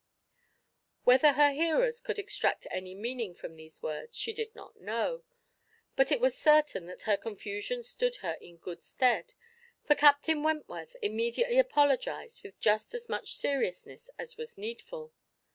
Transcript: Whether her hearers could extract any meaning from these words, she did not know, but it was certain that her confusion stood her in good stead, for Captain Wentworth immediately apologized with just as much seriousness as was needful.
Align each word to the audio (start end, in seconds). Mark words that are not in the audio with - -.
Whether 1.03 1.33
her 1.33 1.51
hearers 1.51 2.01
could 2.01 2.17
extract 2.17 2.65
any 2.71 2.95
meaning 2.95 3.35
from 3.35 3.55
these 3.55 3.83
words, 3.83 4.17
she 4.17 4.33
did 4.33 4.55
not 4.55 4.81
know, 4.81 5.21
but 5.95 6.11
it 6.11 6.19
was 6.19 6.35
certain 6.35 6.87
that 6.87 7.03
her 7.03 7.15
confusion 7.15 7.83
stood 7.83 8.15
her 8.15 8.33
in 8.41 8.57
good 8.57 8.81
stead, 8.81 9.35
for 9.83 9.93
Captain 9.93 10.41
Wentworth 10.41 10.95
immediately 11.03 11.59
apologized 11.59 12.41
with 12.41 12.59
just 12.59 12.95
as 12.95 13.09
much 13.09 13.35
seriousness 13.35 14.09
as 14.17 14.37
was 14.37 14.57
needful. 14.57 15.13